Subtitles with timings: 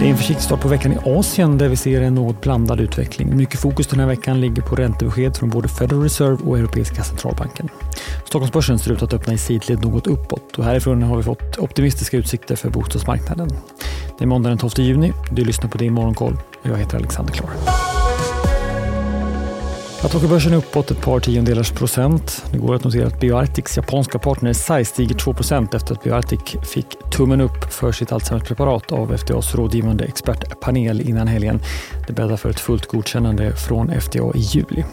[0.00, 2.80] Det är en försiktig start på veckan i Asien där vi ser en något blandad
[2.80, 3.36] utveckling.
[3.36, 7.68] Mycket fokus den här veckan ligger på räntebesked från både Federal Reserve och Europeiska centralbanken.
[8.24, 12.16] Stockholmsbörsen ser ut att öppna i sidled något uppåt och härifrån har vi fått optimistiska
[12.16, 13.48] utsikter för bostadsmarknaden.
[14.18, 15.12] Det är måndag den 12 juni.
[15.30, 17.50] Du lyssnar på det i Morgonkoll och jag heter Alexander Klar.
[20.08, 22.44] Tokyo-börsen är uppåt ett par tiondelars procent.
[22.52, 26.86] Det går att notera att Bioartics japanska partner SAI stiger 2% efter att Bioartic fick
[27.10, 31.60] tummen upp för sitt Alzheimers-preparat av FDAs rådgivande expertpanel innan helgen.
[32.06, 34.84] Det bäddar för ett fullt godkännande från FDA i juli.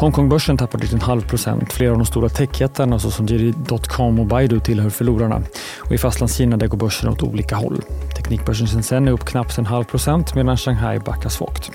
[0.00, 1.72] Hongkongbörsen tappar drygt en halv procent.
[1.72, 5.42] Flera av de stora techjättarna såsom JD.com och Baidu tillhör förlorarna.
[5.78, 7.82] Och I Fastlandskina där går börsen åt olika håll.
[8.16, 11.70] Teknikbörsen Shenzhen är upp knappt en halv procent medan Shanghai backar svagt.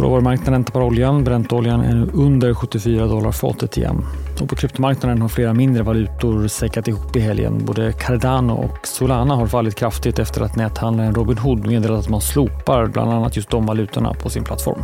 [0.00, 1.24] På råvarumarknaden tappar oljan.
[1.24, 4.04] Brentoljan är nu under 74 dollar fatet igen.
[4.40, 7.64] Och på kryptomarknaden har flera mindre valutor säckat ihop i helgen.
[7.64, 12.86] Både Cardano och Solana har fallit kraftigt efter att näthandlaren Robinhood meddelat att man slopar
[12.86, 14.82] bland annat just de valutorna på sin plattform.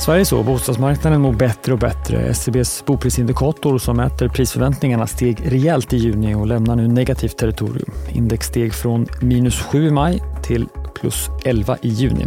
[0.00, 2.22] Sverige så, bostadsmarknaden mår bättre och bättre.
[2.22, 7.90] SCBs boprisindikator som mäter prisförväntningarna steg rejält i juni och lämnar nu negativt territorium.
[8.12, 12.26] Index steg från minus 7 i maj till plus 11 i juni.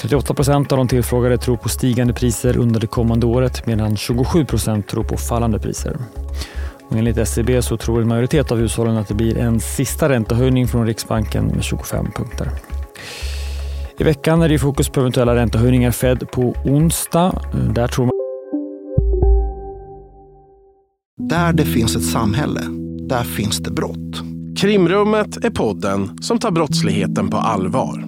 [0.00, 4.44] 38 procent av de tillfrågade tror på stigande priser under det kommande året medan 27
[4.44, 5.96] procent tror på fallande priser.
[6.88, 10.68] Och enligt SCB så tror en majoritet av hushållen att det blir en sista räntehöjning
[10.68, 12.50] från Riksbanken med 25 punkter.
[13.98, 17.42] I veckan är det fokus på eventuella räntehöjningar Fed på onsdag.
[17.74, 18.12] Där tror man...
[21.28, 22.60] Där det finns ett samhälle,
[23.08, 24.22] där finns det brott.
[24.56, 28.07] Krimrummet är podden som tar brottsligheten på allvar.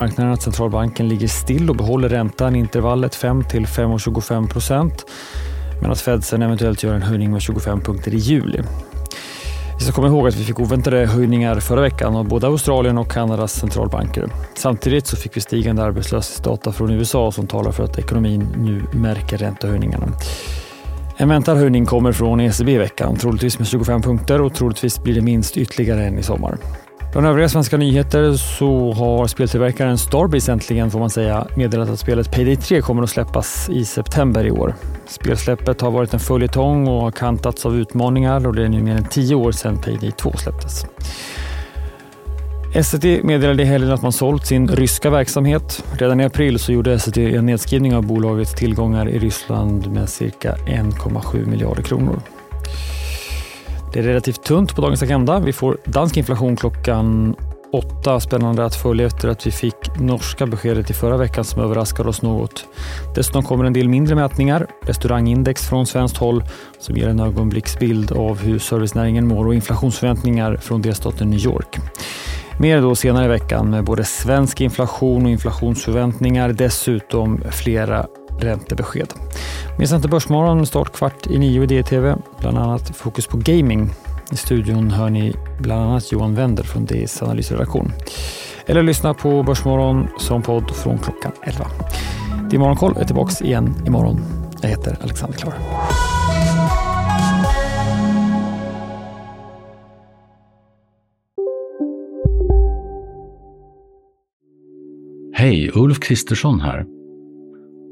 [0.00, 5.04] Marknaden att centralbanken ligger still och behåller räntan i intervallet 5 till 5,25 procent
[5.82, 8.62] men att Fed sen eventuellt gör en höjning med 25 punkter i juli.
[9.78, 13.10] Vi ska komma ihåg att vi fick oväntade höjningar förra veckan av både Australien och
[13.10, 14.28] Kanadas centralbanker.
[14.54, 19.38] Samtidigt så fick vi stigande arbetslöshetsdata från USA som talar för att ekonomin nu märker
[19.38, 20.06] räntehöjningarna.
[21.16, 25.14] En väntad höjning kommer från ECB i veckan, troligtvis med 25 punkter och troligtvis blir
[25.14, 26.58] det minst ytterligare en i sommar.
[27.18, 32.32] Bland övriga svenska nyheter så har speltillverkaren Starbreeze äntligen får man säga meddelat att spelet
[32.32, 34.74] Payday 3 kommer att släppas i september i år.
[35.06, 38.96] Spelsläppet har varit en följetong och har kantats av utmaningar och det är nu mer
[38.96, 40.86] än tio år sedan Payday 2 släpptes.
[42.84, 45.84] SCT meddelade i helgen att man sålt sin ryska verksamhet.
[45.92, 50.56] Redan i april så gjorde SCT en nedskrivning av bolagets tillgångar i Ryssland med cirka
[50.66, 52.20] 1,7 miljarder kronor.
[53.92, 55.40] Det är relativt tunt på dagens agenda.
[55.40, 57.36] Vi får dansk inflation klockan
[57.72, 58.20] åtta.
[58.20, 62.22] Spännande att följa efter att vi fick norska beskedet i förra veckan som överraskade oss
[62.22, 62.66] något.
[63.14, 64.66] Dessutom kommer en del mindre mätningar.
[64.82, 66.44] Restaurangindex från svenskt håll
[66.78, 71.76] som ger en ögonblicksbild av hur servicenäringen mår och inflationsförväntningar från delstaten New York.
[72.60, 76.52] Mer då senare i veckan med både svensk inflation och inflationsförväntningar.
[76.52, 78.06] Dessutom flera
[78.38, 79.14] räntebesked.
[79.78, 82.14] Med inte Börsmorgon start kvart i nio i DTV.
[82.40, 83.90] Bland annat fokus på gaming.
[84.32, 87.92] I studion hör ni bland annat Johan Wender från DIs analysredaktion.
[88.66, 91.66] Eller lyssna på Börsmorgon som podd från klockan 11.
[92.50, 94.20] Det Morgonkoll är tillbaka igen imorgon.
[94.62, 95.54] Jag heter Alexander Klar.
[105.34, 106.97] Hej, Ulf Kristersson här.